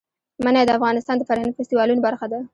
منی 0.43 0.63
د 0.65 0.69
افغانستان 0.77 1.15
د 1.17 1.23
فرهنګي 1.29 1.55
فستیوالونو 1.57 2.05
برخه 2.07 2.25
ده. 2.31 2.39